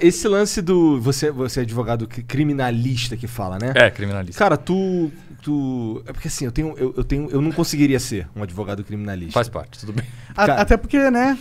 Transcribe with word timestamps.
Esse 0.00 0.26
lance 0.28 0.62
do. 0.62 1.00
Você, 1.00 1.30
você 1.30 1.60
é 1.60 1.62
advogado 1.62 2.06
criminalista 2.06 3.16
que 3.16 3.26
fala, 3.26 3.58
né? 3.58 3.72
É, 3.74 3.90
criminalista. 3.90 4.38
Cara, 4.38 4.56
tu. 4.56 5.10
tu 5.42 6.02
é 6.06 6.12
porque 6.12 6.28
assim, 6.28 6.44
eu 6.44 6.52
tenho, 6.52 6.74
eu, 6.76 6.94
eu, 6.96 7.04
tenho. 7.04 7.28
Eu 7.30 7.40
não 7.40 7.52
conseguiria 7.52 8.00
ser 8.00 8.28
um 8.34 8.42
advogado 8.42 8.82
criminalista. 8.84 9.32
Faz 9.32 9.48
parte, 9.48 9.78
tudo 9.78 9.92
bem. 9.92 10.04
A, 10.36 10.44
até 10.44 10.76
porque, 10.76 11.10
né? 11.10 11.38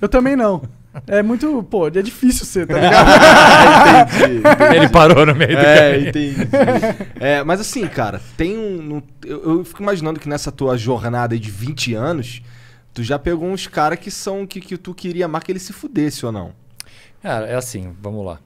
Eu 0.00 0.08
também 0.08 0.36
não. 0.36 0.62
É 1.08 1.22
muito, 1.22 1.62
pô, 1.64 1.88
é 1.88 2.02
difícil 2.02 2.46
ser, 2.46 2.68
tá 2.68 2.74
ligado? 2.74 4.12
entendi, 4.16 4.38
entendi. 4.46 4.76
Ele 4.76 4.88
parou 4.88 5.26
no 5.26 5.34
meio 5.34 5.50
do 5.50 5.58
É, 5.58 5.92
caminho. 5.92 6.08
entendi. 6.08 6.36
É, 7.18 7.42
mas 7.42 7.60
assim, 7.60 7.86
cara, 7.86 8.20
tem 8.36 8.56
um. 8.56 9.02
Eu, 9.24 9.42
eu, 9.42 9.64
fico 9.64 9.82
imaginando 9.82 10.20
que 10.20 10.28
nessa 10.28 10.52
tua 10.52 10.76
jornada 10.76 11.36
de 11.36 11.50
20 11.50 11.94
anos, 11.94 12.42
tu 12.92 13.02
já 13.02 13.18
pegou 13.18 13.48
uns 13.48 13.66
caras 13.66 13.98
que 13.98 14.10
são. 14.10 14.46
Que, 14.46 14.60
que 14.60 14.76
tu 14.76 14.94
queria 14.94 15.26
mais 15.26 15.42
que 15.42 15.50
ele 15.50 15.58
se 15.58 15.72
fudesse 15.72 16.24
ou 16.24 16.30
não? 16.30 16.52
Cara, 17.24 17.46
é 17.46 17.54
assim, 17.54 17.96
vamos 18.02 18.22
lá. 18.22 18.38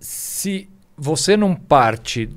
Se 0.00 0.68
você 0.96 1.36
não 1.36 1.54
parte 1.54 2.28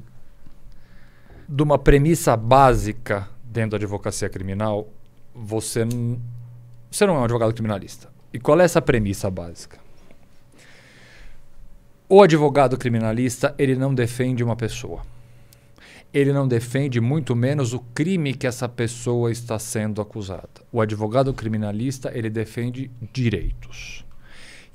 de 1.49 1.63
uma 1.63 1.79
premissa 1.79 2.37
básica 2.37 3.27
dentro 3.43 3.71
da 3.71 3.77
advocacia 3.77 4.29
criminal, 4.29 4.87
você 5.33 5.81
você 6.91 7.07
não 7.07 7.15
é 7.15 7.19
um 7.21 7.23
advogado 7.23 7.53
criminalista. 7.55 8.07
E 8.31 8.37
qual 8.37 8.61
é 8.61 8.65
essa 8.65 8.79
premissa 8.79 9.31
básica? 9.31 9.79
O 12.07 12.21
advogado 12.21 12.77
criminalista, 12.77 13.55
ele 13.57 13.75
não 13.75 13.95
defende 13.95 14.43
uma 14.43 14.55
pessoa. 14.55 15.01
Ele 16.13 16.31
não 16.31 16.47
defende 16.47 17.01
muito 17.01 17.35
menos 17.35 17.73
o 17.73 17.79
crime 17.95 18.35
que 18.35 18.45
essa 18.45 18.69
pessoa 18.69 19.31
está 19.31 19.57
sendo 19.57 20.01
acusada. 20.01 20.61
O 20.71 20.79
advogado 20.79 21.33
criminalista, 21.33 22.11
ele 22.13 22.29
defende 22.29 22.91
direitos. 23.11 24.04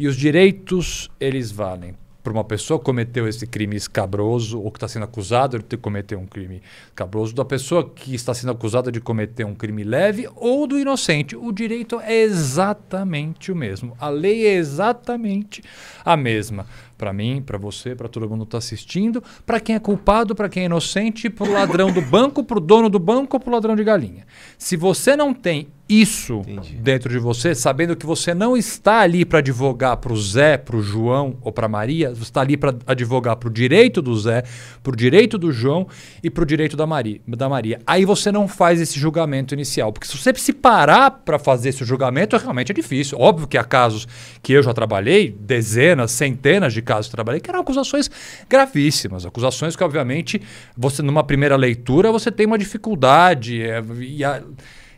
E 0.00 0.08
os 0.08 0.16
direitos, 0.16 1.10
eles 1.20 1.52
valem 1.52 1.94
para 2.22 2.32
uma 2.32 2.42
pessoa 2.42 2.78
que 2.78 2.86
cometeu 2.86 3.28
esse 3.28 3.46
crime 3.46 3.76
escabroso 3.76 4.58
ou 4.58 4.70
que 4.70 4.78
está 4.78 4.88
sendo 4.88 5.04
acusado 5.04 5.58
de 5.58 5.76
cometer 5.76 6.16
um 6.16 6.24
crime 6.24 6.62
escabroso, 6.88 7.34
da 7.34 7.44
pessoa 7.44 7.86
que 7.86 8.14
está 8.14 8.32
sendo 8.32 8.52
acusada 8.52 8.90
de 8.90 8.98
cometer 8.98 9.44
um 9.44 9.54
crime 9.54 9.84
leve 9.84 10.26
ou 10.36 10.66
do 10.66 10.78
inocente. 10.78 11.36
O 11.36 11.52
direito 11.52 12.00
é 12.00 12.14
exatamente 12.14 13.52
o 13.52 13.54
mesmo. 13.54 13.94
A 14.00 14.08
lei 14.08 14.46
é 14.46 14.54
exatamente 14.54 15.62
a 16.02 16.16
mesma. 16.16 16.64
Para 17.00 17.14
mim, 17.14 17.40
para 17.40 17.56
você, 17.56 17.94
para 17.94 18.08
todo 18.10 18.28
mundo 18.28 18.44
que 18.44 18.48
está 18.48 18.58
assistindo, 18.58 19.24
para 19.46 19.58
quem 19.58 19.74
é 19.74 19.78
culpado, 19.78 20.34
para 20.34 20.50
quem 20.50 20.64
é 20.64 20.66
inocente, 20.66 21.30
para 21.30 21.48
o 21.48 21.52
ladrão 21.54 21.90
do 21.90 22.02
banco, 22.02 22.44
para 22.44 22.58
o 22.58 22.60
dono 22.60 22.90
do 22.90 22.98
banco 22.98 23.38
ou 23.38 23.40
para 23.40 23.48
o 23.48 23.52
ladrão 23.54 23.74
de 23.74 23.82
galinha. 23.82 24.26
Se 24.58 24.76
você 24.76 25.16
não 25.16 25.32
tem 25.32 25.68
isso 25.90 26.42
Entendi. 26.46 26.76
dentro 26.76 27.10
de 27.10 27.18
você, 27.18 27.52
sabendo 27.52 27.96
que 27.96 28.06
você 28.06 28.32
não 28.32 28.56
está 28.56 29.00
ali 29.00 29.24
para 29.24 29.40
advogar 29.40 29.96
para 29.96 30.12
o 30.12 30.16
Zé, 30.16 30.56
para 30.56 30.76
o 30.76 30.82
João 30.82 31.36
ou 31.42 31.50
para 31.50 31.66
Maria, 31.66 32.10
você 32.10 32.22
está 32.22 32.42
ali 32.42 32.56
para 32.56 32.72
advogar 32.86 33.34
para 33.34 33.48
o 33.48 33.52
direito 33.52 34.00
do 34.00 34.16
Zé, 34.16 34.44
para 34.84 34.92
o 34.92 34.94
direito 34.94 35.36
do 35.36 35.50
João 35.50 35.88
e 36.22 36.30
para 36.30 36.44
o 36.44 36.46
direito 36.46 36.76
da 36.76 36.86
Maria, 36.86 37.20
da 37.26 37.48
Maria. 37.48 37.80
Aí 37.84 38.04
você 38.04 38.30
não 38.30 38.46
faz 38.46 38.80
esse 38.80 39.00
julgamento 39.00 39.52
inicial, 39.52 39.92
porque 39.92 40.06
se 40.06 40.16
você 40.16 40.32
se 40.36 40.52
parar 40.52 41.10
para 41.10 41.40
fazer 41.40 41.70
esse 41.70 41.84
julgamento, 41.84 42.36
realmente 42.36 42.70
é 42.70 42.74
difícil. 42.74 43.18
Óbvio 43.18 43.48
que 43.48 43.58
há 43.58 43.64
casos 43.64 44.06
que 44.40 44.52
eu 44.52 44.62
já 44.62 44.72
trabalhei, 44.72 45.36
dezenas, 45.40 46.12
centenas 46.12 46.72
de 46.72 46.82
casos 46.90 47.06
que 47.06 47.12
trabalhei, 47.12 47.40
que 47.40 47.48
eram 47.48 47.60
acusações 47.60 48.10
gravíssimas, 48.48 49.24
acusações 49.24 49.76
que 49.76 49.84
obviamente 49.84 50.42
você 50.76 51.02
numa 51.02 51.22
primeira 51.22 51.54
leitura 51.54 52.10
você 52.10 52.32
tem 52.32 52.46
uma 52.46 52.58
dificuldade 52.58 53.62
é, 53.62 53.80
e 54.00 54.24
a, 54.24 54.42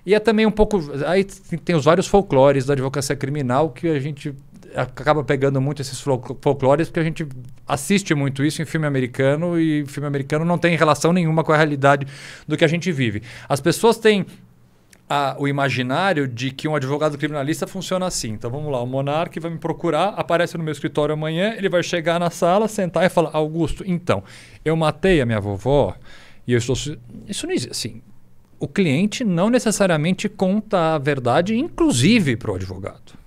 e 0.07 0.15
é 0.15 0.19
também 0.19 0.47
um 0.47 0.51
pouco. 0.51 0.81
Aí 1.07 1.23
tem 1.23 1.77
os 1.77 1.85
vários 1.85 2.07
folclores 2.07 2.65
da 2.65 2.73
advocacia 2.73 3.15
criminal 3.15 3.69
que 3.71 3.89
a 3.89 4.01
gente 4.01 4.35
acaba 4.75 5.23
pegando 5.23 5.61
muito 5.61 5.83
esses 5.83 6.01
folclores 6.01 6.89
porque 6.89 7.01
a 7.01 7.05
gente 7.05 7.27
assiste 7.69 8.15
muito 8.15 8.43
isso 8.43 8.63
em 8.63 8.65
filme 8.65 8.87
americano 8.87 9.61
e 9.61 9.85
filme 9.87 10.07
americano 10.07 10.47
não 10.47 10.57
tem 10.57 10.75
relação 10.77 11.13
nenhuma 11.13 11.45
com 11.45 11.53
a 11.53 11.57
realidade 11.59 12.07
do 12.49 12.57
que 12.57 12.65
a 12.65 12.69
gente 12.69 12.91
vive. 12.91 13.23
As 13.47 13.61
pessoas 13.61 13.99
têm 13.99 14.25
a, 15.13 15.37
o 15.39 15.47
imaginário 15.47 16.27
de 16.27 16.51
que 16.51 16.67
um 16.67 16.75
advogado 16.75 17.19
criminalista 17.19 17.67
funciona 17.67 18.07
assim. 18.07 18.31
Então 18.31 18.51
vamos 18.51 18.73
lá, 18.73 18.81
o 18.81 18.87
monarca 18.87 19.39
vai 19.39 19.51
me 19.51 19.59
procurar, 19.59 20.15
aparece 20.17 20.57
no 20.57 20.65
meu 20.65 20.73
escritório 20.73 21.13
amanhã, 21.13 21.55
ele 21.55 21.69
vai 21.69 21.83
chegar 21.83 22.19
na 22.19 22.31
sala, 22.31 22.67
sentar 22.67 23.05
e 23.05 23.11
falar: 23.11 23.29
Augusto, 23.35 23.85
então, 23.87 24.25
eu 24.65 24.75
matei 24.75 25.21
a 25.21 25.27
minha 25.27 25.39
vovó 25.39 25.95
e 26.47 26.53
eu 26.55 26.59
estou. 26.59 26.75
Isso 27.29 27.47
não 27.47 27.53
existe. 27.53 27.71
Assim, 27.71 28.03
o 28.59 28.67
cliente 28.67 29.23
não 29.23 29.51
necessariamente 29.51 30.31
conta 30.31 30.95
a 30.95 30.99
verdade, 30.99 31.59
inclusive 31.59 32.35
para 32.35 32.53
o 32.53 32.55
advogado. 32.55 33.22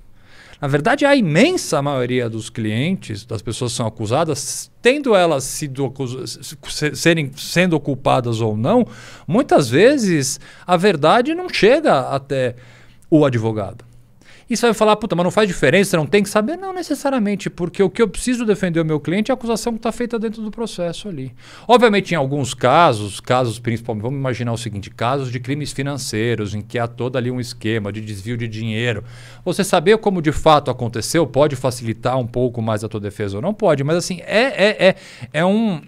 Na 0.62 0.68
verdade, 0.68 1.06
a 1.06 1.16
imensa 1.16 1.82
maioria 1.82 2.30
dos 2.30 2.50
clientes, 2.50 3.26
das 3.26 3.42
pessoas 3.42 3.72
que 3.72 3.78
são 3.78 3.88
acusadas, 3.88 4.72
tendo 4.82 5.16
elas 5.16 5.44
sido 5.44 5.94
serem, 6.94 7.32
sendo 7.36 7.80
culpadas 7.80 8.40
ou 8.40 8.56
não, 8.56 8.88
muitas 9.28 9.70
vezes 9.70 10.40
a 10.66 10.78
verdade 10.78 11.36
não 11.36 11.50
chega 11.50 12.10
até 12.10 12.56
o 13.10 13.26
advogado. 13.26 13.84
E 14.48 14.56
você 14.56 14.68
vai 14.68 14.74
falar, 14.76 14.96
puta, 14.96 15.16
mas 15.16 15.24
não 15.24 15.32
faz 15.32 15.48
diferença, 15.48 15.98
não 15.98 16.06
tem 16.06 16.22
que 16.22 16.30
saber? 16.30 16.56
Não 16.56 16.72
necessariamente, 16.72 17.50
porque 17.50 17.82
o 17.82 17.90
que 17.90 18.00
eu 18.00 18.08
preciso 18.08 18.46
defender 18.46 18.80
o 18.80 18.86
meu 18.86 19.00
cliente 19.00 19.32
é 19.32 19.34
a 19.34 19.36
acusação 19.36 19.74
que 19.74 19.80
está 19.80 19.92
feita 19.92 20.20
dentro 20.20 20.44
do 20.44 20.52
processo 20.52 21.10
ali. 21.10 21.34
Obviamente, 21.68 22.12
em 22.12 22.16
alguns 22.16 22.54
casos, 22.54 23.20
casos 23.20 23.58
principalmente, 23.58 24.04
vamos 24.04 24.20
imaginar 24.20 24.54
o 24.54 24.58
seguinte, 24.58 24.92
casos 24.92 25.32
de 25.32 25.40
crimes 25.40 25.72
financeiros, 25.72 26.54
em 26.54 26.62
que 26.62 26.78
há 26.78 26.88
todo 26.88 27.18
ali 27.18 27.32
um 27.32 27.40
esquema 27.40 27.92
de 27.92 28.02
desvio 28.02 28.38
de 28.38 28.48
dinheiro. 28.48 29.04
Você 29.44 29.64
saber 29.64 29.98
como 29.98 30.22
de 30.22 30.32
fato 30.32 30.70
aconteceu 30.70 31.26
pode 31.26 31.56
facilitar 31.56 32.18
um 32.20 32.28
pouco 32.28 32.62
mais 32.62 32.84
a 32.84 32.90
tua 32.90 33.00
defesa 33.00 33.38
ou 33.38 33.42
não 33.42 33.54
pode, 33.54 33.84
mas 33.84 33.98
assim, 33.98 34.22
é, 34.22 34.44
é, 34.44 34.88
é, 34.90 34.96
é 35.34 35.46
um 35.46 35.82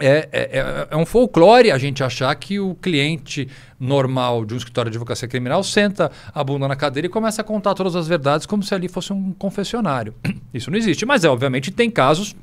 é, 0.00 0.28
é, 0.32 0.58
é, 0.58 0.88
é, 0.90 0.96
um 0.96 1.04
folclore 1.04 1.70
a 1.70 1.76
gente 1.76 2.02
achar 2.02 2.34
que 2.34 2.58
o 2.58 2.74
cliente 2.76 3.48
normal 3.78 4.44
de 4.44 4.54
um 4.54 4.56
escritório 4.56 4.90
de 4.90 4.96
advocacia 4.96 5.28
criminal 5.28 5.62
senta 5.62 6.10
a 6.34 6.42
bunda 6.42 6.66
na 6.66 6.76
cadeira 6.76 7.06
e 7.06 7.10
começa 7.10 7.42
a 7.42 7.44
contar 7.44 7.74
todas 7.74 7.94
as 7.94 8.08
verdades 8.08 8.46
como 8.46 8.62
se 8.62 8.74
ali 8.74 8.88
fosse 8.88 9.12
um 9.12 9.32
confessionário. 9.32 10.14
Isso 10.54 10.70
não 10.70 10.78
existe, 10.78 11.04
mas 11.04 11.24
é, 11.24 11.28
obviamente 11.28 11.70
tem 11.70 11.90
casos 11.90 12.34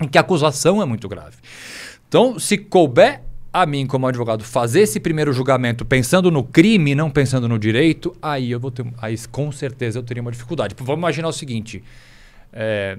em 0.00 0.06
que 0.06 0.16
a 0.16 0.20
acusação 0.20 0.80
é 0.80 0.84
muito 0.84 1.08
grave. 1.08 1.36
Então, 2.08 2.38
se 2.38 2.56
couber 2.56 3.22
a 3.52 3.66
mim, 3.66 3.86
como 3.86 4.06
advogado, 4.06 4.44
fazer 4.44 4.82
esse 4.82 4.98
primeiro 4.98 5.32
julgamento 5.32 5.84
pensando 5.84 6.30
no 6.30 6.42
crime, 6.42 6.94
não 6.94 7.10
pensando 7.10 7.48
no 7.48 7.58
direito, 7.58 8.16
aí 8.22 8.50
eu 8.50 8.58
vou 8.58 8.70
ter. 8.70 8.86
Aí 8.98 9.16
com 9.30 9.52
certeza 9.52 9.98
eu 9.98 10.02
teria 10.02 10.22
uma 10.22 10.30
dificuldade. 10.30 10.74
Vamos 10.78 10.98
imaginar 10.98 11.28
o 11.28 11.32
seguinte. 11.32 11.82
É, 12.52 12.96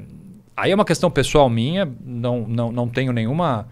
aí 0.56 0.72
é 0.72 0.76
uma 0.76 0.86
questão 0.86 1.10
pessoal 1.10 1.50
minha, 1.50 1.90
não, 2.06 2.48
não, 2.48 2.72
não 2.72 2.88
tenho 2.88 3.12
nenhuma 3.12 3.68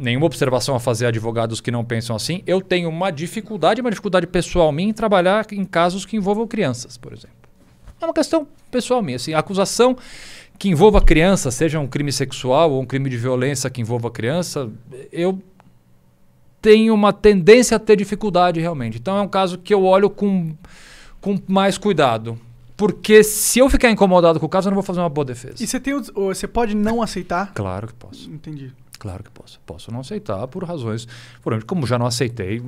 nenhuma 0.00 0.26
observação 0.26 0.74
a 0.74 0.80
fazer 0.80 1.04
a 1.04 1.08
advogados 1.08 1.60
que 1.60 1.70
não 1.70 1.84
pensam 1.84 2.16
assim. 2.16 2.42
Eu 2.46 2.60
tenho 2.62 2.88
uma 2.88 3.10
dificuldade, 3.10 3.80
uma 3.80 3.90
dificuldade 3.90 4.26
pessoal 4.26 4.72
minha 4.72 4.88
em 4.88 4.92
trabalhar 4.92 5.46
em 5.52 5.64
casos 5.64 6.06
que 6.06 6.16
envolvam 6.16 6.46
crianças, 6.46 6.96
por 6.96 7.12
exemplo. 7.12 7.36
É 8.00 8.04
uma 8.06 8.14
questão 8.14 8.48
pessoal 8.70 9.02
minha. 9.02 9.16
Assim, 9.16 9.34
a 9.34 9.38
acusação 9.38 9.96
que 10.58 10.70
envolva 10.70 11.02
criança, 11.02 11.50
seja 11.50 11.78
um 11.78 11.86
crime 11.86 12.10
sexual 12.10 12.72
ou 12.72 12.80
um 12.80 12.86
crime 12.86 13.10
de 13.10 13.16
violência 13.18 13.68
que 13.68 13.80
envolva 13.80 14.10
criança, 14.10 14.70
eu 15.12 15.38
tenho 16.62 16.94
uma 16.94 17.12
tendência 17.12 17.76
a 17.76 17.80
ter 17.80 17.96
dificuldade 17.96 18.58
realmente. 18.58 18.98
Então 18.98 19.18
é 19.18 19.20
um 19.20 19.28
caso 19.28 19.58
que 19.58 19.72
eu 19.72 19.84
olho 19.84 20.08
com, 20.08 20.54
com 21.20 21.38
mais 21.46 21.76
cuidado. 21.76 22.38
Porque 22.74 23.22
se 23.22 23.58
eu 23.58 23.68
ficar 23.68 23.90
incomodado 23.90 24.40
com 24.40 24.46
o 24.46 24.48
caso, 24.48 24.68
eu 24.68 24.70
não 24.70 24.76
vou 24.76 24.82
fazer 24.82 25.00
uma 25.00 25.10
boa 25.10 25.26
defesa. 25.26 25.62
E 25.62 25.66
você, 25.66 25.78
tem, 25.78 25.94
você 26.00 26.48
pode 26.48 26.74
não 26.74 27.02
aceitar? 27.02 27.52
Claro 27.52 27.88
que 27.88 27.94
posso. 27.94 28.30
Entendi. 28.30 28.72
Claro 29.00 29.24
que 29.24 29.30
posso. 29.30 29.58
Posso 29.64 29.90
não 29.90 30.00
aceitar 30.00 30.46
por 30.48 30.62
razões. 30.62 31.08
Por 31.42 31.64
como 31.64 31.86
já 31.86 31.98
não 31.98 32.04
aceitei 32.04 32.62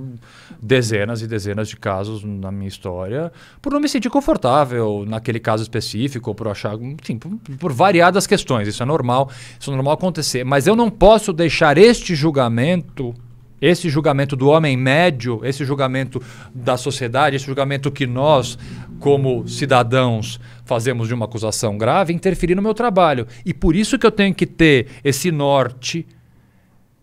dezenas 0.60 1.20
e 1.20 1.26
dezenas 1.26 1.68
de 1.68 1.76
casos 1.76 2.24
na 2.24 2.50
minha 2.50 2.68
história, 2.68 3.30
por 3.60 3.70
não 3.70 3.78
me 3.78 3.86
sentir 3.86 4.08
confortável 4.08 5.04
naquele 5.06 5.38
caso 5.38 5.62
específico, 5.62 6.30
ou 6.30 6.34
por 6.34 6.48
achar. 6.48 6.74
Enfim, 6.80 7.18
por, 7.18 7.38
por 7.58 7.72
variadas 7.74 8.26
questões. 8.26 8.66
Isso 8.66 8.82
é 8.82 8.86
normal. 8.86 9.30
Isso 9.60 9.70
é 9.70 9.74
normal 9.74 9.92
acontecer. 9.92 10.42
Mas 10.42 10.66
eu 10.66 10.74
não 10.74 10.90
posso 10.90 11.34
deixar 11.34 11.76
este 11.76 12.14
julgamento 12.14 13.14
esse 13.60 13.88
julgamento 13.88 14.34
do 14.34 14.48
homem 14.48 14.76
médio, 14.76 15.40
esse 15.44 15.64
julgamento 15.64 16.20
da 16.52 16.76
sociedade, 16.76 17.36
esse 17.36 17.46
julgamento 17.46 17.92
que 17.92 18.08
nós, 18.08 18.58
como 18.98 19.46
cidadãos, 19.46 20.40
fazemos 20.64 21.06
de 21.06 21.14
uma 21.14 21.26
acusação 21.26 21.78
grave, 21.78 22.12
interferir 22.12 22.56
no 22.56 22.62
meu 22.62 22.74
trabalho. 22.74 23.24
E 23.46 23.54
por 23.54 23.76
isso 23.76 23.96
que 24.00 24.04
eu 24.04 24.10
tenho 24.10 24.34
que 24.34 24.46
ter 24.46 24.88
esse 25.04 25.30
norte 25.30 26.04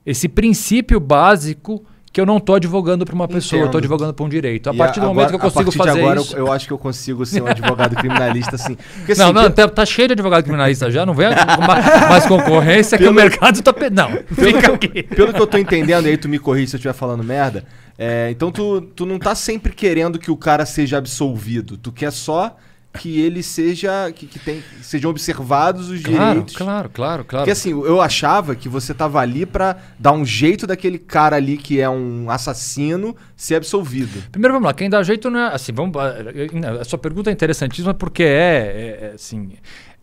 esse 0.10 0.28
princípio 0.28 1.00
básico 1.00 1.86
que 2.12 2.20
eu 2.20 2.26
não 2.26 2.38
estou 2.38 2.56
advogando 2.56 3.06
para 3.06 3.14
uma 3.14 3.28
pessoa, 3.28 3.62
eu 3.62 3.66
estou 3.68 3.78
advogando 3.78 4.12
para 4.12 4.26
um 4.26 4.30
direito. 4.30 4.68
A 4.68 4.74
e 4.74 4.78
partir 4.78 5.00
do 5.00 5.06
agora, 5.06 5.14
momento 5.14 5.30
que 5.30 5.36
eu 5.36 5.52
consigo 5.52 5.72
fazer 5.72 6.00
agora, 6.00 6.20
isso... 6.20 6.36
Eu, 6.36 6.48
eu 6.48 6.52
acho 6.52 6.66
que 6.66 6.74
eu 6.74 6.78
consigo 6.80 7.24
ser 7.28 7.44
um 7.44 7.46
advogado 7.48 7.96
criminalista, 7.96 8.56
assim. 8.56 8.76
Porque, 8.76 9.12
assim 9.12 9.22
não, 9.22 9.32
não, 9.32 9.52
tá, 9.52 9.68
tá, 9.70 9.86
cheio 9.86 10.08
de 10.08 10.14
advogado 10.14 10.44
criminalista 10.44 10.90
já, 10.90 11.06
não 11.06 11.14
vem 11.14 11.28
mais 12.10 12.26
concorrência 12.26 12.98
pelo, 12.98 13.12
que 13.12 13.20
o 13.20 13.22
mercado 13.22 13.60
está... 13.60 13.72
Não, 13.92 14.10
pelo 14.10 14.26
fica 14.36 14.78
que, 14.80 14.88
aqui. 14.88 15.04
Pelo 15.04 15.32
que 15.32 15.40
eu 15.40 15.44
estou 15.44 15.60
entendendo, 15.60 16.08
e 16.08 16.10
aí 16.10 16.18
tu 16.18 16.28
me 16.28 16.40
corrige 16.40 16.72
se 16.72 16.76
eu 16.76 16.80
estiver 16.80 16.94
falando 16.94 17.24
merda, 17.24 17.64
é, 17.96 18.32
então 18.32 18.52
tu, 18.52 18.82
tu 18.82 19.06
não 19.06 19.20
tá 19.20 19.36
sempre 19.36 19.72
querendo 19.72 20.18
que 20.18 20.32
o 20.32 20.36
cara 20.36 20.66
seja 20.66 20.98
absolvido, 20.98 21.78
tu 21.78 21.92
quer 21.92 22.12
só 22.12 22.58
que 22.94 23.20
ele 23.22 23.44
seja. 23.44 24.12
que, 24.14 24.26
que 24.26 24.40
tem, 24.40 24.64
sejam 24.82 25.12
observados 25.12 25.90
os 25.90 26.02
Claro, 26.02 26.30
direitos. 26.30 26.56
claro, 26.56 26.90
claro, 26.90 27.24
claro. 27.24 27.44
Porque 27.44 27.52
assim, 27.52 27.70
eu 27.70 28.02
achava 28.02 28.56
que 28.56 28.68
você 28.68 28.94
tava 28.94 29.20
ali 29.20 29.46
pra 29.46 29.78
dar 29.98 30.12
um 30.12 30.26
jeito 30.26 30.66
daquele 30.66 30.98
cara 30.98 31.36
ali 31.36 31.58
que 31.58 31.80
é 31.80 31.90
um 31.90 32.30
assassino 32.30 33.16
ser 33.36 33.56
absolvido. 33.56 34.24
Primeiro, 34.32 34.54
vamos 34.54 34.68
lá. 34.68 34.74
Quem 34.74 34.90
dá 34.90 35.02
jeito 35.04 35.30
não 35.30 35.40
é. 35.40 35.54
Assim, 35.54 35.72
vamos, 35.72 35.96
a 35.98 36.84
sua 36.84 36.98
pergunta 37.00 37.30
é 37.30 37.34
interessantíssima 37.34 37.94
porque 37.94 38.24
é, 38.24 38.28
é, 38.28 39.06
é, 39.06 39.12
assim, 39.16 39.54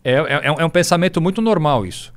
é, 0.03 0.13
é, 0.13 0.41
é 0.59 0.65
um 0.65 0.69
pensamento 0.69 1.19
muito 1.21 1.41
normal 1.41 1.85
isso. 1.85 2.13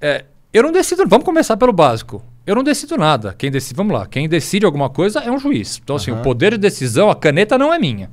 É, 0.00 0.24
eu 0.52 0.62
não 0.62 0.72
decido. 0.72 1.04
Vamos 1.06 1.24
começar 1.24 1.56
pelo 1.56 1.72
básico. 1.72 2.22
Eu 2.46 2.54
não 2.54 2.64
decido 2.64 2.96
nada. 2.96 3.34
Quem 3.36 3.50
decide, 3.50 3.74
vamos 3.76 3.92
lá. 3.92 4.06
Quem 4.06 4.26
decide 4.26 4.64
alguma 4.64 4.88
coisa 4.88 5.20
é 5.20 5.30
um 5.30 5.38
juiz. 5.38 5.78
Então, 5.84 5.96
assim, 5.96 6.10
o 6.10 6.16
poder 6.22 6.52
de 6.52 6.58
decisão, 6.58 7.10
a 7.10 7.14
caneta 7.14 7.58
não 7.58 7.74
é 7.74 7.78
minha. 7.78 8.10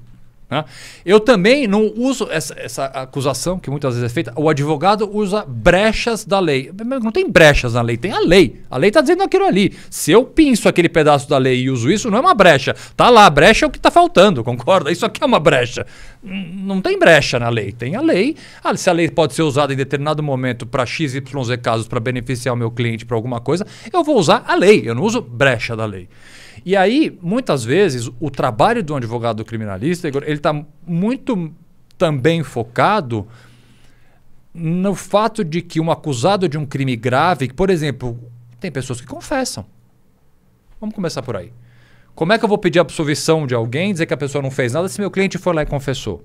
Né? 0.49 0.63
Eu 1.03 1.19
também 1.19 1.67
não 1.67 1.91
uso 1.97 2.27
essa, 2.29 2.53
essa 2.59 2.85
acusação 2.85 3.57
que 3.57 3.69
muitas 3.69 3.95
vezes 3.95 4.09
é 4.09 4.13
feita. 4.13 4.33
O 4.35 4.47
advogado 4.47 5.09
usa 5.11 5.43
brechas 5.45 6.23
da 6.23 6.39
lei. 6.39 6.71
Não 7.01 7.11
tem 7.11 7.29
brechas 7.29 7.73
na 7.73 7.81
lei, 7.81 7.97
tem 7.97 8.11
a 8.11 8.19
lei. 8.19 8.61
A 8.69 8.77
lei 8.77 8.89
está 8.89 9.01
dizendo 9.01 9.23
aquilo 9.23 9.45
ali. 9.45 9.73
Se 9.89 10.11
eu 10.11 10.23
pinço 10.23 10.69
aquele 10.69 10.89
pedaço 10.89 11.27
da 11.27 11.37
lei 11.37 11.61
e 11.61 11.69
uso 11.69 11.91
isso, 11.91 12.11
não 12.11 12.19
é 12.19 12.21
uma 12.21 12.33
brecha. 12.33 12.75
Tá 12.95 13.09
lá, 13.09 13.25
a 13.25 13.29
brecha 13.29 13.65
é 13.65 13.67
o 13.67 13.71
que 13.71 13.77
está 13.77 13.89
faltando, 13.89 14.43
concorda? 14.43 14.91
Isso 14.91 15.05
aqui 15.05 15.23
é 15.23 15.25
uma 15.25 15.39
brecha. 15.39 15.85
Não 16.23 16.79
tem 16.79 16.97
brecha 16.99 17.39
na 17.39 17.49
lei. 17.49 17.71
Tem 17.71 17.95
a 17.95 18.01
lei. 18.01 18.35
Ah, 18.63 18.75
se 18.75 18.89
a 18.89 18.93
lei 18.93 19.09
pode 19.09 19.33
ser 19.33 19.41
usada 19.41 19.73
em 19.73 19.77
determinado 19.77 20.21
momento 20.21 20.65
para 20.65 20.85
XYZ 20.85 21.21
casos 21.61 21.87
para 21.87 21.99
beneficiar 21.99 22.53
o 22.53 22.57
meu 22.57 22.69
cliente 22.69 23.05
para 23.05 23.15
alguma 23.15 23.39
coisa, 23.39 23.65
eu 23.91 24.03
vou 24.03 24.17
usar 24.17 24.43
a 24.47 24.55
lei. 24.55 24.83
Eu 24.85 24.93
não 24.93 25.03
uso 25.03 25.21
brecha 25.21 25.75
da 25.75 25.85
lei. 25.85 26.07
E 26.63 26.75
aí, 26.75 27.17
muitas 27.21 27.63
vezes, 27.63 28.09
o 28.19 28.29
trabalho 28.29 28.83
do 28.83 28.95
advogado 28.95 29.43
criminalista, 29.43 30.07
ele 30.07 30.33
está 30.33 30.53
muito 30.85 31.51
também 31.97 32.43
focado 32.43 33.27
no 34.53 34.95
fato 34.95 35.43
de 35.43 35.61
que 35.61 35.81
um 35.81 35.91
acusado 35.91 36.47
de 36.47 36.57
um 36.57 36.65
crime 36.65 36.95
grave, 36.95 37.51
por 37.51 37.69
exemplo, 37.69 38.17
tem 38.59 38.71
pessoas 38.71 39.01
que 39.01 39.07
confessam. 39.07 39.65
Vamos 40.79 40.95
começar 40.95 41.21
por 41.21 41.35
aí. 41.35 41.51
Como 42.13 42.31
é 42.31 42.39
que 42.39 42.45
eu 42.45 42.49
vou 42.49 42.57
pedir 42.57 42.79
absolvição 42.79 43.45
de 43.45 43.53
alguém, 43.53 43.91
dizer 43.91 44.05
que 44.05 44.13
a 44.13 44.17
pessoa 44.17 44.41
não 44.41 44.49
fez 44.49 44.71
nada 44.71 44.87
se 44.87 45.01
meu 45.01 45.11
cliente 45.11 45.37
foi 45.37 45.53
lá 45.53 45.63
e 45.63 45.65
confessou? 45.65 46.23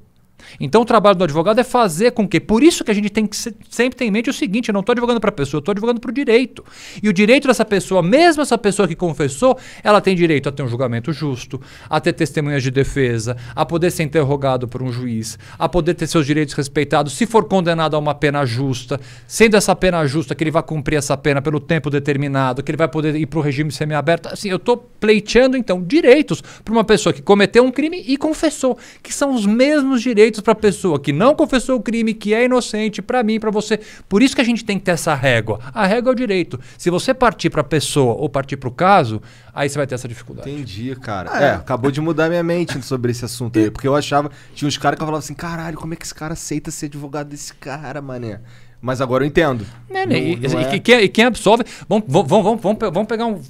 Então 0.59 0.83
o 0.83 0.85
trabalho 0.85 1.17
do 1.17 1.25
advogado 1.25 1.59
é 1.59 1.65
fazer 1.65 2.13
com 2.13 2.29
que. 2.29 2.41
Por 2.41 2.63
isso 2.63 2.85
que 2.85 2.91
a 2.91 2.95
gente 2.95 3.11
tem 3.11 3.27
que 3.27 3.37
se- 3.37 3.55
sempre 3.69 3.97
ter 3.97 4.05
em 4.05 4.11
mente 4.11 4.31
o 4.31 4.33
seguinte: 4.33 4.69
eu 4.69 4.73
não 4.73 4.81
estou 4.81 4.93
advogando 4.93 5.21
para 5.21 5.31
a 5.31 5.33
pessoa, 5.33 5.59
eu 5.59 5.61
estou 5.61 5.73
advogando 5.73 6.01
para 6.01 6.11
o 6.11 6.15
direito. 6.15 6.65
E 7.03 7.09
o 7.09 7.13
direito 7.13 7.49
dessa 7.49 7.65
pessoa, 7.65 8.03
mesmo 8.03 8.43
essa 8.43 8.57
pessoa 8.57 8.87
que 8.87 8.95
confessou, 8.95 9.59
ela 9.83 10.01
tem 10.01 10.15
direito 10.15 10.49
a 10.49 10.53
ter 10.53 10.63
um 10.63 10.69
julgamento 10.69 11.13
justo, 11.13 11.61
a 11.89 12.01
ter 12.01 12.13
testemunhas 12.13 12.63
de 12.63 12.71
defesa, 12.71 13.37
a 13.55 13.65
poder 13.67 13.91
ser 13.91 14.03
interrogado 14.05 14.69
por 14.69 14.83
um 14.83 14.93
juiz, 14.93 15.39
a 15.59 15.69
poder 15.69 15.95
ter 15.95 16.07
seus 16.07 16.27
direitos 16.27 16.55
respeitados, 16.55 17.13
se 17.15 17.27
for 17.27 17.45
condenado 17.45 17.95
a 17.97 17.99
uma 17.99 18.15
pena 18.15 18.45
justa, 18.45 19.01
sendo 19.27 19.57
essa 19.57 19.75
pena 19.75 20.07
justa 20.07 20.35
que 20.35 20.45
ele 20.45 20.51
vai 20.51 20.63
cumprir 20.63 20.97
essa 20.97 21.17
pena 21.17 21.43
pelo 21.43 21.59
tempo 21.59 21.91
determinado, 21.91 22.63
que 22.63 22.71
ele 22.71 22.77
vai 22.79 22.89
poder 22.89 23.17
ir 23.17 23.27
para 23.27 23.39
o 23.39 23.43
regime 23.43 23.73
semiaberto. 23.73 24.29
Assim, 24.29 24.49
eu 24.49 24.57
estou 24.57 24.77
pleiteando, 24.77 25.57
então, 25.57 25.83
direitos 25.83 26.41
para 26.65 26.73
uma 26.73 26.85
pessoa 26.85 27.13
que 27.13 27.23
cometeu 27.23 27.65
um 27.65 27.71
crime 27.73 28.05
e 28.07 28.17
confessou, 28.17 28.79
que 29.03 29.13
são 29.13 29.35
os 29.35 29.47
mesmos 29.47 30.03
direitos 30.03 30.30
para 30.39 30.53
a 30.53 30.57
pessoa 30.57 31.01
que 31.01 31.13
não 31.13 31.35
confessou 31.35 31.77
o 31.79 31.83
crime, 31.83 32.15
que 32.15 32.33
é 32.35 32.45
inocente, 32.45 33.03
para 33.03 33.23
mim, 33.23 33.41
para 33.41 33.51
você. 33.51 33.81
Por 34.09 34.23
isso 34.23 34.35
que 34.35 34.41
a 34.41 34.45
gente 34.45 34.65
tem 34.65 34.79
que 34.79 34.85
ter 34.85 34.93
essa 34.93 35.15
régua. 35.15 35.59
A 35.75 35.87
régua 35.87 36.11
é 36.11 36.13
o 36.13 36.15
direito. 36.15 36.61
Se 36.79 36.91
você 36.91 37.13
partir 37.13 37.51
para 37.51 37.63
a 37.63 37.65
pessoa 37.65 38.15
ou 38.15 38.29
partir 38.29 38.57
para 38.57 38.69
o 38.69 38.73
caso, 38.73 39.21
aí 39.55 39.69
você 39.69 39.79
vai 39.79 39.87
ter 39.87 39.95
essa 39.95 40.07
dificuldade. 40.07 40.51
Entendi, 40.51 40.95
cara. 40.97 41.31
Ah, 41.33 41.43
é. 41.43 41.47
é. 41.47 41.51
acabou 41.55 41.91
de 41.91 42.01
mudar 42.01 42.29
minha 42.29 42.43
mente 42.43 42.81
sobre 42.85 43.11
esse 43.11 43.25
assunto 43.25 43.59
aí. 43.59 43.71
Porque 43.71 43.89
eu 43.89 43.97
achava. 43.97 44.31
Tinha 44.55 44.69
uns 44.69 44.77
caras 44.79 44.97
que 44.97 45.03
eu 45.03 45.07
falava 45.07 45.25
assim: 45.25 45.35
caralho, 45.35 45.77
como 45.79 45.95
é 45.95 45.97
que 45.97 46.05
esse 46.05 46.15
cara 46.15 46.35
aceita 46.35 46.71
ser 46.71 46.87
advogado 46.87 47.29
desse 47.29 47.53
cara, 47.55 48.01
mané? 48.01 48.41
Mas 48.83 49.01
agora 49.03 49.25
eu 49.25 49.29
entendo. 49.29 49.67
Né, 49.91 50.07
né? 50.07 50.19
Não- 50.21 50.27
e, 50.27 50.37
não 50.37 50.61
e- 50.61 50.65
é- 50.65 50.75
e 50.77 50.81
quem, 50.81 51.01
e 51.03 51.09
quem 51.09 51.25
absolve. 51.25 51.65
Vamos, 51.89 52.05
vamos, 52.09 52.29
vamos, 52.61 52.61
vamos 52.93 53.07
pegar 53.07 53.27
um, 53.27 53.35
uh, 53.35 53.43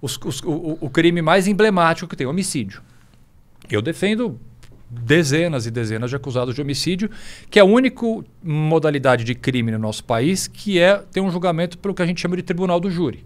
os- 0.00 0.18
os- 0.24 0.42
o, 0.42 0.78
o 0.80 0.88
crime 0.90 1.20
mais 1.20 1.48
emblemático 1.48 2.08
que 2.08 2.14
tem, 2.14 2.24
homicídio. 2.26 2.80
Eu 3.68 3.82
defendo 3.82 4.38
dezenas 5.02 5.66
e 5.66 5.70
dezenas 5.70 6.10
de 6.10 6.16
acusados 6.16 6.54
de 6.54 6.60
homicídio, 6.60 7.10
que 7.50 7.58
é 7.58 7.62
a 7.62 7.64
única 7.64 8.06
modalidade 8.42 9.24
de 9.24 9.34
crime 9.34 9.72
no 9.72 9.78
nosso 9.78 10.04
país 10.04 10.46
que 10.46 10.78
é 10.78 10.96
ter 11.12 11.20
um 11.20 11.30
julgamento 11.30 11.78
pelo 11.78 11.94
que 11.94 12.02
a 12.02 12.06
gente 12.06 12.20
chama 12.20 12.36
de 12.36 12.42
tribunal 12.42 12.78
do 12.78 12.90
júri. 12.90 13.24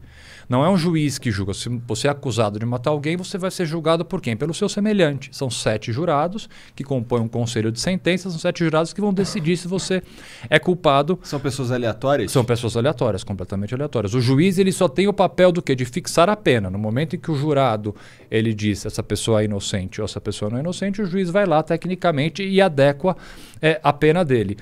Não 0.49 0.65
é 0.65 0.71
um 0.71 0.79
juiz 0.79 1.19
que 1.19 1.31
julga. 1.31 1.53
Se 1.53 1.69
você 1.87 2.09
é 2.09 2.11
acusado 2.11 2.59
de 2.59 2.65
matar 2.65 2.91
alguém, 2.91 3.17
você 3.17 3.37
vai 3.37 3.51
ser 3.51 3.67
julgado 3.67 4.05
por 4.05 4.21
quem? 4.21 4.35
Pelo 4.35 4.55
seu 4.55 4.69
semelhante. 4.69 5.29
São 5.31 5.51
sete 5.51 5.93
jurados 5.93 6.49
que 6.75 6.83
compõem 6.83 7.23
um 7.23 7.29
conselho 7.29 7.71
de 7.71 7.79
sentenças, 7.79 8.33
são 8.33 8.41
sete 8.41 8.65
jurados 8.65 8.95
que 8.95 9.01
vão 9.01 9.13
decidir 9.13 9.59
se 9.59 9.69
você 9.69 10.03
é 10.49 10.59
culpado 10.59 11.19
São 11.23 11.39
pessoas 11.39 11.71
aleatórias? 11.71 12.33
são 12.33 12.45
pessoas 12.45 12.77
aleatórias, 12.77 13.23
completamente 13.23 13.75
aleatórias. 13.75 14.15
O 14.15 14.21
juiz 14.21 14.59
ele 14.59 14.73
só 14.73 14.89
tem 14.89 15.07
o 15.07 15.13
papel 15.13 15.53
do 15.53 15.61
quê? 15.61 15.75
De 15.75 15.85
fixar 15.85 16.31
a 16.31 16.37
pena. 16.37 16.71
No 16.71 16.79
momento 16.79 17.15
em 17.15 17.19
que 17.19 17.31
o 17.31 17.37
jurado 17.37 17.95
ele 18.31 18.55
diz 18.55 18.87
essa 18.87 19.03
pessoa 19.03 19.43
é 19.43 19.45
inocente 19.45 20.01
ou 20.01 20.07
essa 20.07 20.21
pessoa 20.21 20.51
não 20.51 20.57
é 20.57 20.61
inocente, 20.61 21.03
o 21.03 21.07
juiz 21.07 21.29
vai 21.29 21.45
lá 21.45 21.63
tecnicamente 21.63 22.43
e 22.43 22.61
adequa 22.61 23.15
é, 23.61 23.79
a 23.83 23.93
pena 23.93 24.25
dele. 24.25 24.57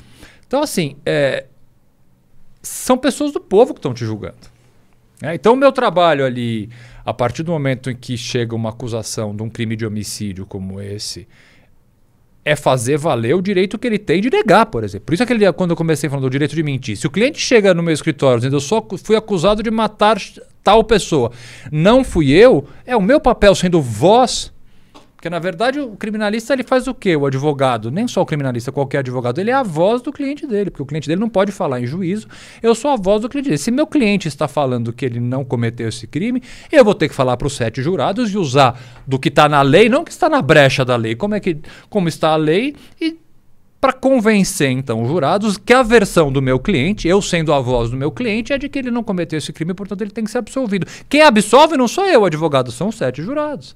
Então, 0.47 0.63
assim, 0.63 0.97
é, 1.07 1.47
são 2.61 2.99
pessoas 2.99 3.33
do 3.33 3.41
povo 3.41 3.73
que 3.73 3.79
estão 3.79 3.95
te 3.95 4.05
julgando. 4.05 4.56
Né? 5.21 5.35
então, 5.35 5.55
o 5.55 5.57
meu 5.57 5.73
trabalho 5.73 6.25
ali, 6.25 6.69
a 7.05 7.13
partir 7.13 7.43
do 7.43 7.53
momento 7.53 7.91
em 7.91 7.97
que 7.97 8.17
chega 8.17 8.55
uma 8.55 8.71
acusação 8.71 9.35
de 9.35 9.43
um 9.43 9.49
crime 9.49 9.77
de 9.77 9.87
homicídio 9.87 10.47
como 10.47 10.81
esse, 10.81 11.27
é 12.47 12.55
fazer 12.55 12.97
valer 12.97 13.35
o 13.35 13.43
direito 13.43 13.77
que 13.77 13.89
ele 13.89 13.99
tem 13.99 14.21
de 14.21 14.31
negar, 14.31 14.67
por 14.67 14.85
exemplo. 14.85 15.07
Por 15.07 15.15
isso 15.15 15.23
aquele 15.25 15.53
quando 15.53 15.73
eu 15.73 15.77
comecei 15.77 16.09
falando 16.09 16.23
do 16.23 16.31
direito 16.31 16.55
de 16.55 16.63
mentir, 16.63 16.97
se 16.97 17.05
o 17.05 17.11
cliente 17.11 17.41
chega 17.41 17.75
no 17.75 17.83
meu 17.83 17.93
escritório 17.93 18.39
dizendo 18.39 18.55
eu 18.55 18.61
só 18.61 18.87
fui 19.03 19.17
acusado 19.17 19.65
de 19.65 19.71
matar 19.71 20.17
tal 20.63 20.85
pessoa, 20.85 21.33
não 21.73 22.05
fui 22.05 22.31
eu, 22.31 22.69
é 22.87 22.97
o 22.97 23.03
meu 23.03 23.19
papel 23.19 23.53
sendo 23.53 23.83
voz. 23.83 24.55
Porque 25.27 25.31
na 25.31 25.41
verdade 25.41 25.81
o 25.81 25.97
criminalista 25.97 26.53
ele 26.53 26.63
faz 26.63 26.87
o 26.87 26.95
quê? 26.95 27.17
O 27.17 27.27
advogado, 27.27 27.91
nem 27.91 28.07
só 28.07 28.23
o 28.23 28.27
criminalista, 28.27 28.71
qualquer 28.71 28.99
advogado, 28.99 29.41
ele 29.41 29.51
é 29.51 29.55
a 29.55 29.63
voz 29.65 30.01
do 30.01 30.13
cliente 30.13 30.47
dele, 30.47 30.71
porque 30.71 30.85
o 30.85 30.87
cliente 30.87 31.09
dele 31.09 31.21
não 31.21 31.29
pode 31.29 31.51
falar 31.51 31.81
em 31.81 31.87
juízo. 31.87 32.29
Eu 32.63 32.77
sou 32.77 32.93
a 32.93 32.97
voz 32.97 33.23
do 33.23 33.29
cliente 33.29 33.49
dele. 33.49 33.59
Se 33.59 33.73
meu 33.73 33.89
cliente 33.89 34.29
está 34.29 34.47
falando 34.47 34.93
que 34.93 35.05
ele 35.05 35.19
não 35.19 35.45
cometeu 35.45 35.89
esse 35.89 36.07
crime, 36.07 36.41
eu 36.71 36.85
vou 36.85 36.95
ter 36.95 37.09
que 37.09 37.15
falar 37.15 37.37
para 37.37 37.49
os 37.49 37.57
sete 37.57 37.83
jurados 37.83 38.33
e 38.33 38.39
usar 38.39 38.81
do 39.05 39.19
que 39.19 39.27
está 39.27 39.49
na 39.49 39.63
lei, 39.63 39.89
não 39.89 40.05
que 40.05 40.13
está 40.13 40.29
na 40.29 40.41
brecha 40.41 40.85
da 40.85 40.95
lei, 40.95 41.17
como 41.17 41.35
é 41.35 41.41
que 41.41 41.59
como 41.91 42.07
está 42.07 42.29
a 42.29 42.37
lei 42.37 42.77
e 43.01 43.19
para 43.81 43.93
convencer 43.93 44.71
então 44.71 45.03
os 45.03 45.09
jurados 45.09 45.59
que 45.59 45.73
a 45.73 45.83
versão 45.83 46.31
do 46.31 46.41
meu 46.41 46.61
cliente, 46.61 47.09
eu 47.09 47.21
sendo 47.21 47.53
a 47.53 47.59
voz 47.59 47.91
do 47.91 47.97
meu 47.97 48.13
cliente, 48.13 48.53
é 48.53 48.59
de 48.59 48.69
que 48.69 48.79
ele 48.79 48.93
não 48.93 49.03
cometeu 49.03 49.39
esse 49.39 49.53
crime, 49.53 49.75
portanto 49.75 50.03
ele 50.03 50.13
tem 50.13 50.23
que 50.23 50.31
ser 50.31 50.39
absolvido. 50.39 50.87
Quem 51.09 51.23
absolve 51.23 51.77
não 51.77 51.89
sou 51.89 52.07
eu, 52.07 52.25
advogado, 52.25 52.71
são 52.71 52.91
os 52.91 52.95
sete 52.95 53.21
jurados. 53.25 53.75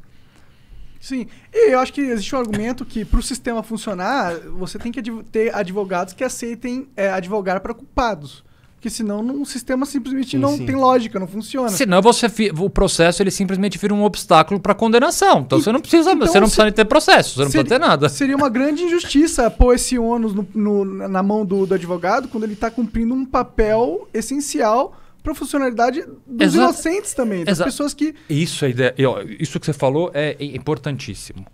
Sim. 1.00 1.26
E 1.52 1.72
eu 1.72 1.80
acho 1.80 1.92
que 1.94 2.00
existe 2.02 2.34
um 2.36 2.38
argumento 2.38 2.84
que, 2.84 3.04
para 3.06 3.18
o 3.18 3.22
sistema 3.22 3.62
funcionar, 3.62 4.34
você 4.58 4.78
tem 4.78 4.92
que 4.92 5.00
adv- 5.00 5.22
ter 5.32 5.54
advogados 5.54 6.12
que 6.12 6.22
aceitem 6.22 6.86
é, 6.94 7.08
advogar 7.10 7.58
para 7.60 7.72
culpados. 7.72 8.44
Porque 8.76 8.88
senão 8.90 9.22
não- 9.22 9.42
o 9.42 9.46
sistema 9.46 9.84
simplesmente 9.84 10.30
Sim, 10.30 10.38
não 10.38 10.56
sim. 10.56 10.64
tem 10.64 10.74
lógica, 10.74 11.18
não 11.18 11.26
funciona. 11.26 11.68
Senão 11.68 12.00
você 12.00 12.26
o 12.58 12.70
processo 12.70 13.22
ele 13.22 13.30
simplesmente 13.30 13.76
vira 13.76 13.92
um 13.92 14.02
obstáculo 14.04 14.58
para 14.58 14.74
condenação. 14.74 15.40
Então 15.40 15.58
E- 15.58 15.62
você 15.62 15.70
não 15.72 15.80
precisa, 15.80 16.12
então 16.12 16.26
você 16.26 16.40
não 16.40 16.46
se- 16.46 16.52
precisa 16.52 16.64
nem 16.64 16.72
ter 16.72 16.84
processo, 16.86 17.34
você 17.34 17.40
não 17.44 17.50
Seria- 17.50 17.64
precisa 17.64 17.80
ter 17.80 17.86
nada. 17.86 18.08
Seria 18.08 18.36
uma 18.36 18.48
grande 18.48 18.82
injustiça 18.82 19.50
pôr 19.50 19.74
esse 19.74 19.98
ônus 19.98 20.32
no- 20.34 20.46
no- 20.54 20.84
na 21.08 21.22
mão 21.22 21.44
do, 21.44 21.66
do 21.66 21.74
advogado 21.74 22.28
quando 22.28 22.44
ele 22.44 22.54
está 22.54 22.70
cumprindo 22.70 23.12
um 23.14 23.24
papel 23.26 24.08
essencial 24.14 24.94
para 25.22 25.32
a 25.32 25.34
funcionalidade 25.34 26.02
dos 26.26 26.46
Exa- 26.48 26.58
inocentes 26.62 27.14
também, 27.14 27.44
das 27.44 27.58
Exa- 27.58 27.64
pessoas 27.64 27.94
que. 27.94 28.14
Isso, 28.28 28.64
a 28.64 28.68
ideia, 28.68 28.94
isso 29.38 29.58
que 29.60 29.66
você 29.66 29.72
falou 29.72 30.10
é 30.14 30.36
importantíssimo. 30.40 31.46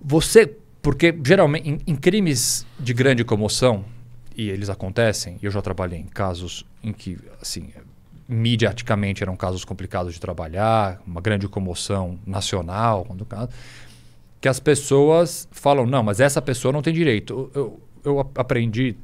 Você, 0.00 0.56
porque 0.82 1.14
geralmente 1.24 1.68
em, 1.68 1.80
em 1.86 1.96
crimes 1.96 2.66
de 2.78 2.92
grande 2.94 3.24
comoção, 3.24 3.84
e 4.36 4.48
eles 4.48 4.68
acontecem, 4.70 5.38
e 5.42 5.46
eu 5.46 5.50
já 5.50 5.60
trabalhei 5.60 5.98
em 5.98 6.06
casos 6.06 6.64
em 6.82 6.92
que, 6.92 7.18
assim, 7.42 7.70
mediaticamente 8.28 9.22
eram 9.22 9.36
casos 9.36 9.64
complicados 9.64 10.14
de 10.14 10.20
trabalhar, 10.20 11.00
uma 11.06 11.20
grande 11.20 11.48
comoção 11.48 12.18
nacional, 12.26 13.04
quando 13.04 13.22
o 13.22 13.26
caso, 13.26 13.48
que 14.40 14.48
as 14.48 14.60
pessoas 14.60 15.48
falam, 15.50 15.86
não, 15.86 16.02
mas 16.02 16.20
essa 16.20 16.40
pessoa 16.40 16.70
não 16.72 16.82
tem 16.82 16.92
direito. 16.94 17.50
Eu, 17.54 17.80
eu, 18.04 18.30
aprendi 18.36 18.94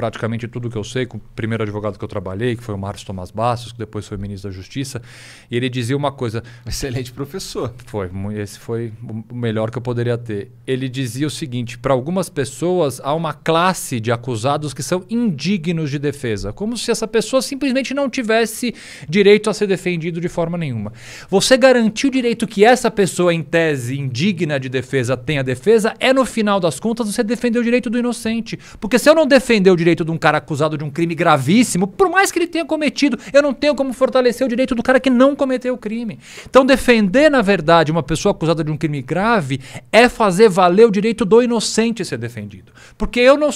praticamente 0.00 0.48
tudo 0.48 0.70
que 0.70 0.78
eu 0.78 0.82
sei 0.82 1.04
com 1.04 1.18
o 1.18 1.20
primeiro 1.36 1.62
advogado 1.62 1.98
que 1.98 2.02
eu 2.02 2.08
trabalhei, 2.08 2.56
que 2.56 2.64
foi 2.64 2.74
o 2.74 2.78
Márcio 2.78 3.06
Tomás 3.06 3.30
Bastos, 3.30 3.72
que 3.72 3.78
depois 3.78 4.08
foi 4.08 4.16
ministro 4.16 4.48
da 4.48 4.56
Justiça, 4.56 5.02
e 5.50 5.54
ele 5.54 5.68
dizia 5.68 5.94
uma 5.94 6.10
coisa. 6.10 6.42
Excelente 6.66 7.12
professor. 7.12 7.74
Foi, 7.84 8.08
esse 8.38 8.58
foi 8.58 8.94
o 9.30 9.34
melhor 9.34 9.70
que 9.70 9.76
eu 9.76 9.82
poderia 9.82 10.16
ter. 10.16 10.52
Ele 10.66 10.88
dizia 10.88 11.26
o 11.26 11.30
seguinte: 11.30 11.76
para 11.76 11.92
algumas 11.92 12.30
pessoas 12.30 12.98
há 13.04 13.12
uma 13.12 13.34
classe 13.34 14.00
de 14.00 14.10
acusados 14.10 14.72
que 14.72 14.82
são 14.82 15.04
indignos 15.10 15.90
de 15.90 15.98
defesa, 15.98 16.50
como 16.50 16.78
se 16.78 16.90
essa 16.90 17.06
pessoa 17.06 17.42
simplesmente 17.42 17.92
não 17.92 18.08
tivesse 18.08 18.74
direito 19.06 19.50
a 19.50 19.54
ser 19.54 19.66
defendido 19.66 20.18
de 20.18 20.30
forma 20.30 20.56
nenhuma. 20.56 20.94
Você 21.28 21.58
garantir 21.58 22.06
o 22.06 22.10
direito 22.10 22.46
que 22.46 22.64
essa 22.64 22.90
pessoa, 22.90 23.34
em 23.34 23.42
tese 23.42 23.98
indigna 23.98 24.58
de 24.58 24.70
defesa, 24.70 25.14
tenha 25.14 25.44
defesa, 25.44 25.94
é 26.00 26.10
no 26.10 26.24
final 26.24 26.58
das 26.58 26.80
contas 26.80 27.06
você 27.06 27.22
defender 27.22 27.58
o 27.58 27.62
direito 27.62 27.90
do 27.90 27.98
inocente. 27.98 28.58
Porque 28.80 28.98
se 28.98 29.10
eu 29.10 29.14
não 29.14 29.26
defender 29.26 29.70
o 29.70 29.76
direito 29.76 29.89
de 29.94 30.10
um 30.10 30.18
cara 30.18 30.38
acusado 30.38 30.76
de 30.76 30.84
um 30.84 30.90
crime 30.90 31.14
gravíssimo, 31.14 31.86
por 31.86 32.08
mais 32.08 32.30
que 32.30 32.38
ele 32.38 32.46
tenha 32.46 32.64
cometido, 32.64 33.18
eu 33.32 33.42
não 33.42 33.52
tenho 33.52 33.74
como 33.74 33.92
fortalecer 33.92 34.46
o 34.46 34.48
direito 34.48 34.74
do 34.74 34.82
cara 34.82 35.00
que 35.00 35.10
não 35.10 35.36
cometeu 35.36 35.74
o 35.74 35.78
crime. 35.78 36.18
Então, 36.48 36.64
defender, 36.64 37.30
na 37.30 37.42
verdade, 37.42 37.92
uma 37.92 38.02
pessoa 38.02 38.32
acusada 38.32 38.62
de 38.64 38.70
um 38.70 38.76
crime 38.76 39.02
grave 39.02 39.60
é 39.92 40.08
fazer 40.08 40.48
valer 40.48 40.86
o 40.86 40.90
direito 40.90 41.24
do 41.24 41.42
inocente 41.42 42.04
ser 42.04 42.18
defendido. 42.18 42.72
Porque 42.96 43.20
eu 43.20 43.36
não. 43.36 43.50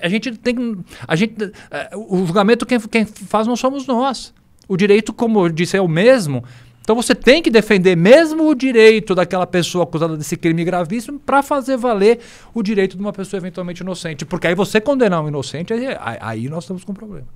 A 0.00 0.08
gente, 0.08 0.32
tem. 0.38 0.78
A 1.06 1.16
gente, 1.16 1.52
é, 1.70 1.90
o 1.94 2.24
julgamento 2.26 2.66
quem, 2.66 2.78
quem 2.80 3.04
faz 3.04 3.46
não 3.46 3.56
somos 3.56 3.86
nós. 3.86 4.32
O 4.68 4.76
direito, 4.76 5.12
como 5.12 5.44
eu 5.44 5.48
disse, 5.48 5.76
é 5.76 5.80
o 5.80 5.88
mesmo. 5.88 6.44
Então 6.82 6.96
você 6.96 7.14
tem 7.14 7.40
que 7.40 7.50
defender 7.50 7.96
mesmo 7.96 8.48
o 8.48 8.54
direito 8.54 9.14
daquela 9.14 9.46
pessoa 9.46 9.84
acusada 9.84 10.16
desse 10.16 10.36
crime 10.36 10.64
gravíssimo 10.64 11.18
para 11.18 11.42
fazer 11.42 11.76
valer 11.76 12.18
o 12.52 12.62
direito 12.62 12.96
de 12.96 13.02
uma 13.02 13.12
pessoa 13.12 13.38
eventualmente 13.38 13.82
inocente. 13.82 14.24
Porque 14.24 14.48
aí 14.48 14.54
você 14.54 14.80
condenar 14.80 15.22
um 15.22 15.28
inocente, 15.28 15.72
aí, 15.72 15.86
aí 16.20 16.48
nós 16.48 16.64
estamos 16.64 16.82
com 16.82 16.92
um 16.92 16.94
problema. 16.94 17.26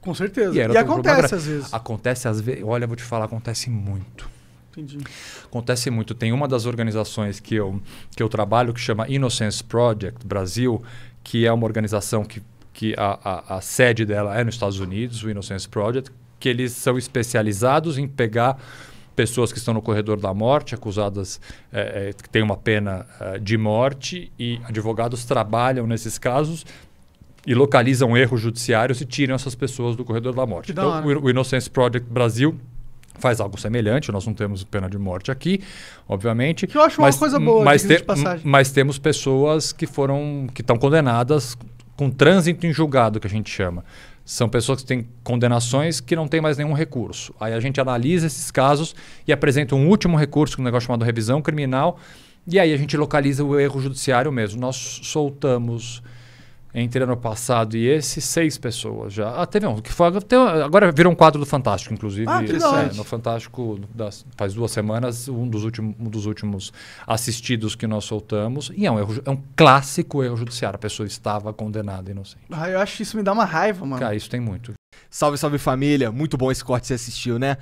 Com 0.00 0.14
certeza. 0.14 0.54
E, 0.54 0.58
e 0.58 0.76
acontece 0.76 1.34
às 1.34 1.46
vezes. 1.46 1.74
Acontece 1.74 2.28
às 2.28 2.40
vezes. 2.40 2.62
Olha, 2.64 2.86
vou 2.86 2.96
te 2.96 3.02
falar, 3.02 3.26
acontece 3.26 3.68
muito. 3.68 4.30
Entendi. 4.72 4.98
Acontece 5.44 5.90
muito. 5.90 6.14
Tem 6.14 6.32
uma 6.32 6.48
das 6.48 6.64
organizações 6.64 7.40
que 7.40 7.54
eu, 7.54 7.80
que 8.14 8.22
eu 8.22 8.28
trabalho 8.28 8.72
que 8.72 8.80
chama 8.80 9.06
Innocence 9.08 9.62
Project 9.62 10.26
Brasil, 10.26 10.82
que 11.24 11.46
é 11.46 11.52
uma 11.52 11.64
organização 11.64 12.24
que, 12.24 12.42
que 12.72 12.94
a, 12.96 13.18
a, 13.22 13.56
a 13.56 13.60
sede 13.60 14.04
dela 14.04 14.38
é 14.38 14.44
nos 14.44 14.54
Estados 14.54 14.78
Unidos, 14.78 15.22
o 15.22 15.30
Innocence 15.30 15.68
Project, 15.68 16.12
que 16.38 16.48
eles 16.48 16.72
são 16.72 16.98
especializados 16.98 17.98
em 17.98 18.06
pegar 18.06 18.58
pessoas 19.16 19.50
que 19.50 19.58
estão 19.58 19.72
no 19.72 19.80
corredor 19.80 20.20
da 20.20 20.32
morte, 20.32 20.74
acusadas 20.74 21.40
é, 21.72 22.10
é, 22.10 22.12
que 22.12 22.28
têm 22.28 22.42
uma 22.42 22.56
pena 22.56 23.06
é, 23.18 23.38
de 23.38 23.56
morte, 23.56 24.30
e 24.38 24.60
advogados 24.64 25.24
trabalham 25.24 25.86
nesses 25.86 26.18
casos 26.18 26.66
e 27.46 27.54
localizam 27.54 28.16
erros 28.16 28.40
judiciários 28.40 29.00
e 29.00 29.06
tiram 29.06 29.34
essas 29.34 29.54
pessoas 29.54 29.96
do 29.96 30.04
corredor 30.04 30.34
da 30.34 30.44
morte. 30.44 30.72
então, 30.72 31.02
o, 31.04 31.24
o 31.24 31.30
Innocence 31.30 31.70
Project 31.70 32.08
Brasil 32.10 32.54
faz 33.18 33.40
algo 33.40 33.58
semelhante. 33.58 34.12
Nós 34.12 34.26
não 34.26 34.34
temos 34.34 34.62
pena 34.64 34.90
de 34.90 34.98
morte 34.98 35.30
aqui, 35.30 35.60
obviamente. 36.06 36.66
Que 36.66 36.76
eu 36.76 36.82
acho 36.82 37.00
mas, 37.00 37.14
uma 37.14 37.18
coisa 37.18 37.40
boa, 37.40 37.64
mas, 37.64 37.82
te, 37.82 38.04
mas 38.44 38.70
temos 38.70 38.98
pessoas 38.98 39.72
que 39.72 39.86
foram 39.86 40.46
que 40.52 40.60
estão 40.60 40.76
condenadas 40.76 41.56
com 41.96 42.10
trânsito 42.10 42.66
em 42.66 42.72
julgado, 42.72 43.18
que 43.18 43.26
a 43.26 43.30
gente 43.30 43.50
chama. 43.50 43.84
São 44.24 44.48
pessoas 44.48 44.82
que 44.82 44.86
têm 44.86 45.08
condenações 45.22 46.00
que 46.00 46.16
não 46.16 46.28
têm 46.28 46.40
mais 46.40 46.58
nenhum 46.58 46.72
recurso. 46.72 47.34
Aí 47.40 47.52
a 47.52 47.60
gente 47.60 47.80
analisa 47.80 48.26
esses 48.26 48.50
casos 48.50 48.94
e 49.26 49.32
apresenta 49.32 49.74
um 49.74 49.88
último 49.88 50.16
recurso, 50.16 50.60
um 50.60 50.64
negócio 50.64 50.86
chamado 50.86 51.04
revisão 51.04 51.40
criminal, 51.40 51.98
e 52.46 52.58
aí 52.60 52.72
a 52.72 52.76
gente 52.76 52.96
localiza 52.96 53.44
o 53.44 53.58
erro 53.58 53.80
judiciário 53.80 54.30
mesmo. 54.30 54.60
Nós 54.60 55.00
soltamos 55.02 56.02
entre 56.78 57.02
ano 57.02 57.16
passado 57.16 57.74
e 57.74 57.86
esse, 57.88 58.20
seis 58.20 58.58
pessoas 58.58 59.14
já. 59.14 59.40
Ah, 59.40 59.46
teve 59.46 59.66
um 59.66 59.80
que 59.80 59.90
foi. 59.90 60.08
agora 60.62 60.92
virou 60.92 61.10
um 61.10 61.16
quadro 61.16 61.40
do 61.40 61.46
Fantástico, 61.46 61.94
inclusive. 61.94 62.26
Ah, 62.28 62.44
que 62.44 62.52
é, 62.52 62.94
no 62.94 63.02
Fantástico, 63.02 63.80
das, 63.94 64.26
faz 64.36 64.52
duas 64.52 64.72
semanas, 64.72 65.26
um 65.26 65.48
dos, 65.48 65.64
últimos, 65.64 65.96
um 65.98 66.10
dos 66.10 66.26
últimos 66.26 66.74
assistidos 67.06 67.74
que 67.74 67.86
nós 67.86 68.04
soltamos. 68.04 68.70
E 68.76 68.84
é 68.84 68.92
um, 68.92 68.98
erro, 68.98 69.22
é 69.24 69.30
um 69.30 69.40
clássico 69.56 70.22
erro 70.22 70.36
judiciário. 70.36 70.76
A 70.76 70.78
pessoa 70.78 71.06
estava 71.06 71.50
condenada 71.50 72.10
inocente. 72.10 72.44
Ah, 72.52 72.68
eu 72.68 72.78
acho 72.78 72.98
que 72.98 73.04
isso 73.04 73.16
me 73.16 73.22
dá 73.22 73.32
uma 73.32 73.46
raiva, 73.46 73.86
mano. 73.86 73.98
Cara, 73.98 74.14
isso 74.14 74.28
tem 74.28 74.38
muito. 74.38 74.74
Salve, 75.08 75.38
salve 75.38 75.56
família. 75.56 76.12
Muito 76.12 76.36
bom 76.36 76.52
esse 76.52 76.62
corte 76.62 76.82
que 76.82 76.88
você 76.88 76.94
assistiu, 76.94 77.38
né? 77.38 77.56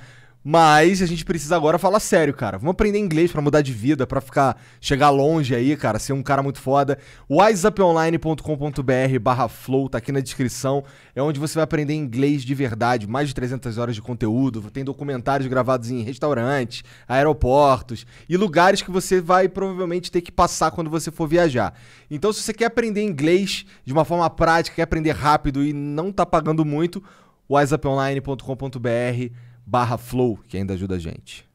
Mas 0.47 1.01
a 1.01 1.07
gente 1.07 1.25
precisa 1.25 1.55
agora 1.55 1.79
falar 1.79 1.99
sério, 1.99 2.31
cara. 2.31 2.59
Vamos 2.59 2.73
aprender 2.73 2.99
inglês 2.99 3.31
para 3.31 3.41
mudar 3.41 3.63
de 3.63 3.73
vida, 3.73 4.05
para 4.05 4.21
ficar 4.21 4.55
chegar 4.79 5.09
longe 5.09 5.55
aí, 5.55 5.75
cara, 5.75 5.97
ser 5.97 6.13
um 6.13 6.21
cara 6.21 6.43
muito 6.43 6.59
foda. 6.59 6.99
wiseuponline.com.br 7.27 9.19
barra 9.19 9.47
flow, 9.47 9.89
tá 9.89 9.97
aqui 9.97 10.11
na 10.11 10.19
descrição. 10.19 10.83
É 11.15 11.23
onde 11.23 11.39
você 11.39 11.55
vai 11.55 11.63
aprender 11.63 11.95
inglês 11.95 12.43
de 12.43 12.53
verdade. 12.53 13.07
Mais 13.07 13.29
de 13.29 13.33
300 13.33 13.79
horas 13.79 13.95
de 13.95 14.03
conteúdo. 14.03 14.69
Tem 14.69 14.83
documentários 14.83 15.49
gravados 15.49 15.89
em 15.89 16.03
restaurantes, 16.03 16.83
aeroportos 17.07 18.05
e 18.29 18.37
lugares 18.37 18.83
que 18.83 18.91
você 18.91 19.19
vai 19.19 19.49
provavelmente 19.49 20.11
ter 20.11 20.21
que 20.21 20.31
passar 20.31 20.69
quando 20.69 20.91
você 20.91 21.09
for 21.09 21.27
viajar. 21.27 21.73
Então, 22.07 22.31
se 22.31 22.43
você 22.43 22.53
quer 22.53 22.65
aprender 22.65 23.01
inglês 23.01 23.65
de 23.83 23.91
uma 23.91 24.05
forma 24.05 24.29
prática, 24.29 24.75
quer 24.75 24.83
aprender 24.83 25.13
rápido 25.13 25.63
e 25.63 25.73
não 25.73 26.11
tá 26.11 26.23
pagando 26.23 26.63
muito, 26.63 27.03
wiseuponline.com.br 27.49 29.54
barra 29.65 29.97
flow, 29.97 30.37
que 30.47 30.57
ainda 30.57 30.73
ajuda 30.73 30.95
a 30.95 30.99
gente. 30.99 31.45